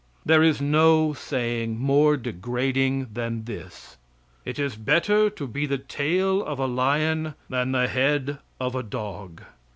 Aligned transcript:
There 0.25 0.41
is 0.41 0.59
no 0.59 1.13
saying 1.13 1.77
more 1.79 2.17
degrading 2.17 3.09
than 3.13 3.43
this: 3.43 3.97
"It 4.45 4.57
is 4.57 4.75
better 4.75 5.29
to 5.29 5.47
be 5.47 5.67
the 5.67 5.77
tail 5.77 6.43
of 6.43 6.57
a 6.57 6.65
lion 6.65 7.35
than 7.51 7.71
the 7.71 7.87
head 7.87 8.39
of 8.59 8.73
a 8.73 8.81
dog." 8.81 9.43